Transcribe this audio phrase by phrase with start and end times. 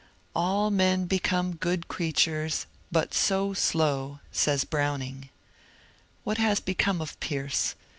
[0.01, 0.03] ^^
[0.35, 5.29] All men become good creatures, but so slow I" says Browning.
[6.23, 7.75] What has become of Pierce